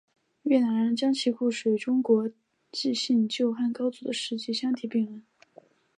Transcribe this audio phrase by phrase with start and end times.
[0.41, 2.33] 越南人将其故事与中国的
[2.71, 5.23] 纪信救汉高祖的事迹相提并论。